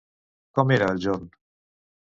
Com 0.59 0.73
era 0.77 0.89
el 0.95 1.03
jorn? 1.05 1.31